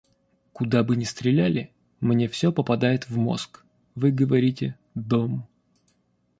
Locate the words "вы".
3.93-4.09